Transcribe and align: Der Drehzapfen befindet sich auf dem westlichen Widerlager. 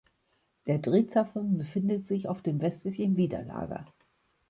Der 0.65 0.79
Drehzapfen 0.79 1.59
befindet 1.59 2.07
sich 2.07 2.27
auf 2.27 2.41
dem 2.41 2.59
westlichen 2.59 3.17
Widerlager. 3.17 3.85